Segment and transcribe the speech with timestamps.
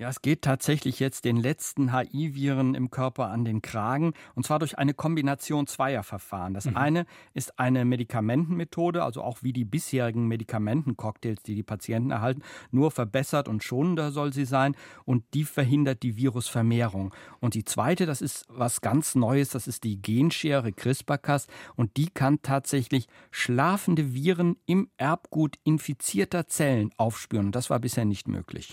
[0.00, 4.58] Ja, es geht tatsächlich jetzt den letzten HI-Viren im Körper an den Kragen und zwar
[4.58, 6.54] durch eine Kombination zweier Verfahren.
[6.54, 6.78] Das mhm.
[6.78, 12.90] eine ist eine Medikamentenmethode, also auch wie die bisherigen Medikamentencocktails, die die Patienten erhalten, nur
[12.90, 14.74] verbessert und schonender soll sie sein
[15.04, 17.14] und die verhindert die Virusvermehrung.
[17.40, 21.46] Und die zweite, das ist was ganz Neues, das ist die Genschere CRISPR-Cas
[21.76, 27.48] und die kann tatsächlich schlafende Viren im Erbgut infizierter Zellen aufspüren.
[27.48, 28.72] Und das war bisher nicht möglich.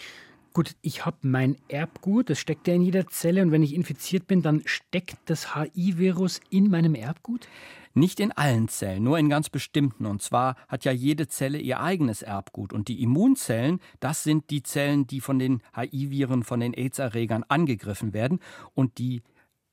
[0.58, 4.26] Gut, ich habe mein Erbgut, das steckt ja in jeder Zelle und wenn ich infiziert
[4.26, 7.48] bin, dann steckt das HI-Virus in meinem Erbgut?
[7.94, 10.08] Nicht in allen Zellen, nur in ganz bestimmten.
[10.08, 12.74] Und zwar hat ja jede Zelle ihr eigenes Erbgut.
[12.74, 18.14] Und die Immunzellen, das sind die Zellen, die von den HI-Viren, von den AIDS-Erregern angegriffen
[18.14, 18.40] werden.
[18.74, 19.22] Und die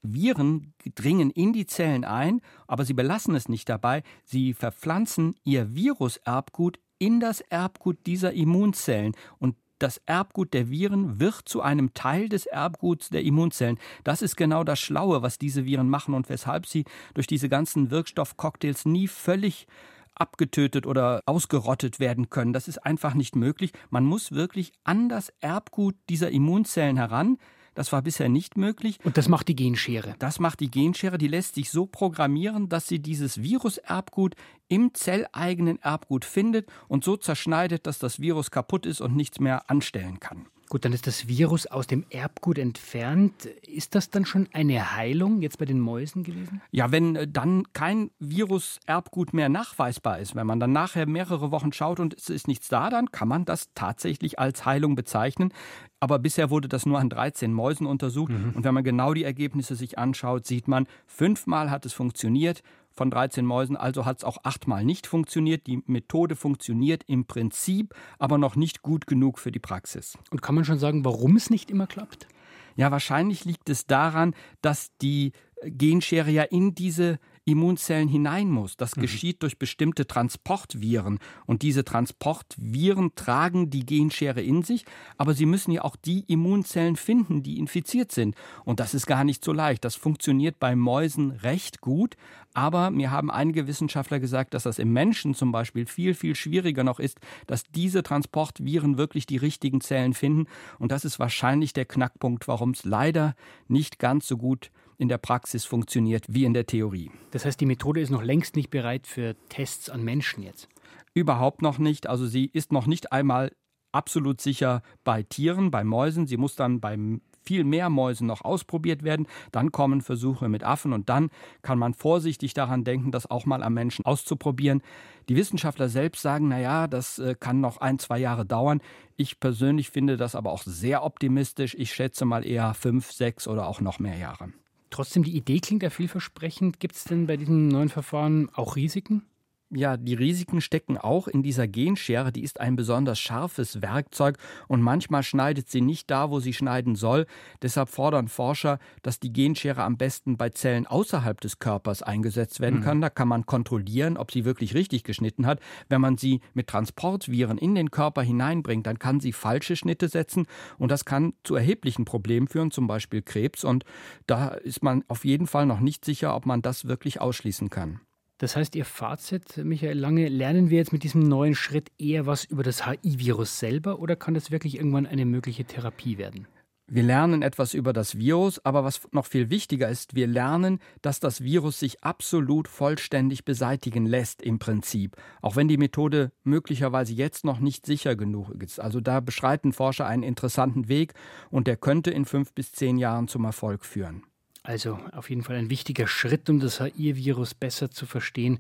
[0.03, 4.03] Viren dringen in die Zellen ein, aber sie belassen es nicht dabei.
[4.23, 9.15] Sie verpflanzen ihr Viruserbgut in das Erbgut dieser Immunzellen.
[9.39, 13.79] Und das Erbgut der Viren wird zu einem Teil des Erbguts der Immunzellen.
[14.03, 17.91] Das ist genau das Schlaue, was diese Viren machen und weshalb sie durch diese ganzen
[17.91, 19.67] Wirkstoffcocktails nie völlig
[20.15, 22.55] abgetötet oder ausgerottet werden können.
[22.55, 23.73] Das ist einfach nicht möglich.
[23.91, 27.37] Man muss wirklich an das Erbgut dieser Immunzellen heran.
[27.75, 28.99] Das war bisher nicht möglich.
[29.05, 30.15] Und das macht die Genschere.
[30.19, 31.19] Das macht die Genschere.
[31.19, 34.35] Die lässt sich so programmieren, dass sie dieses Viruserbgut
[34.69, 39.71] im zelleigenen Erbgut findet und so zerschneidet, dass das Virus kaputt ist und nichts mehr
[39.71, 40.47] anstellen kann.
[40.75, 43.45] Gut, dann ist das Virus aus dem Erbgut entfernt.
[43.63, 46.63] Ist das dann schon eine Heilung jetzt bei den Mäusen gewesen?
[46.73, 51.73] Ja, wenn äh, dann kein Virus-Erbgut mehr nachweisbar ist, wenn man dann nachher mehrere Wochen
[51.73, 55.53] schaut und es ist nichts da, dann kann man das tatsächlich als Heilung bezeichnen.
[56.01, 58.33] Aber bisher wurde das nur an 13 Mäusen untersucht.
[58.33, 58.55] Mhm.
[58.57, 62.65] Und wenn man genau die Ergebnisse sich anschaut, sieht man, fünfmal hat es funktioniert
[62.95, 65.67] von 13 Mäusen, also hat es auch achtmal nicht funktioniert.
[65.67, 70.17] Die Methode funktioniert im Prinzip, aber noch nicht gut genug für die Praxis.
[70.31, 72.29] Und kann man schon sagen, warum es nicht immer klappt?
[72.77, 75.33] Ja, wahrscheinlich liegt es daran, dass die
[75.65, 78.77] Genschere ja in diese Immunzellen hinein muss.
[78.77, 79.03] Das mhm.
[79.03, 81.19] geschieht durch bestimmte Transportviren.
[81.47, 84.85] Und diese Transportviren tragen die Genschere in sich,
[85.19, 88.35] aber sie müssen ja auch die Immunzellen finden, die infiziert sind.
[88.65, 89.85] Und das ist gar nicht so leicht.
[89.85, 92.17] Das funktioniert bei Mäusen recht gut,
[92.55, 96.85] aber mir haben einige Wissenschaftler gesagt, dass das im Menschen zum Beispiel viel, viel schwieriger
[96.85, 100.47] noch ist, dass diese Transportviren wirklich die richtigen Zellen finden.
[100.79, 103.35] Und das ist wahrscheinlich der Knackpunkt, warum es leider
[103.67, 107.11] nicht ganz so gut in der Praxis funktioniert wie in der Theorie.
[107.31, 110.69] Das heißt, die Methode ist noch längst nicht bereit für Tests an Menschen jetzt?
[111.15, 112.07] Überhaupt noch nicht.
[112.09, 113.53] Also sie ist noch nicht einmal
[113.93, 116.27] absolut sicher bei Tieren, bei Mäusen.
[116.27, 119.27] Sie muss dann beim viel mehr Mäusen noch ausprobiert werden.
[119.53, 121.31] Dann kommen Versuche mit Affen und dann
[121.63, 124.83] kann man vorsichtig daran denken, das auch mal am Menschen auszuprobieren.
[125.29, 128.81] Die Wissenschaftler selbst sagen, na ja, das äh, kann noch ein, zwei Jahre dauern.
[129.17, 131.75] Ich persönlich finde das aber auch sehr optimistisch.
[131.79, 134.53] Ich schätze mal eher fünf, sechs oder auch noch mehr Jahre.
[134.95, 136.79] Trotzdem, die Idee klingt ja vielversprechend.
[136.79, 139.27] Gibt es denn bei diesem neuen Verfahren auch Risiken?
[139.71, 142.31] Ja, die Risiken stecken auch in dieser Genschere.
[142.31, 144.39] Die ist ein besonders scharfes Werkzeug
[144.69, 147.27] und manchmal schneidet sie nicht da, wo sie schneiden soll.
[147.61, 152.83] Deshalb fordern Forscher, dass die Genschere am besten bei Zellen außerhalb des Körpers eingesetzt werden
[152.83, 152.99] kann.
[152.99, 153.03] Mhm.
[153.03, 155.61] Da kann man kontrollieren, ob sie wirklich richtig geschnitten hat.
[155.89, 160.47] Wenn man sie mit Transportviren in den Körper hineinbringt, dann kann sie falsche Schnitte setzen
[160.79, 163.65] und das kann zu erheblichen Problemen führen, zum Beispiel Krebs.
[163.65, 163.85] Und
[164.27, 168.01] da ist man auf jeden Fall noch nicht sicher, ob man das wirklich ausschließen kann.
[168.39, 172.45] Das heißt, Ihr Fazit, Michael Lange, lernen wir jetzt mit diesem neuen Schritt eher was
[172.45, 176.49] über das HI-Virus selber oder kann das wirklich irgendwann eine mögliche Therapie werden?
[176.87, 181.19] Wir lernen etwas über das Virus, aber was noch viel wichtiger ist, wir lernen, dass
[181.19, 187.43] das Virus sich absolut vollständig beseitigen lässt im Prinzip, auch wenn die Methode möglicherweise jetzt
[187.47, 188.81] noch nicht sicher genug ist.
[188.81, 191.15] Also da beschreiten Forscher einen interessanten Weg
[191.51, 194.25] und der könnte in fünf bis zehn Jahren zum Erfolg führen.
[194.67, 198.59] Also auf jeden Fall ein wichtiger Schritt, um das HI-Virus besser zu verstehen,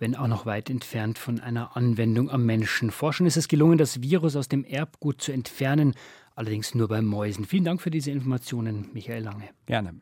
[0.00, 2.90] wenn auch noch weit entfernt von einer Anwendung am Menschen.
[2.90, 5.94] Forschern ist es gelungen, das Virus aus dem Erbgut zu entfernen,
[6.34, 7.44] allerdings nur bei Mäusen.
[7.44, 9.48] Vielen Dank für diese Informationen, Michael Lange.
[9.66, 9.94] Gerne.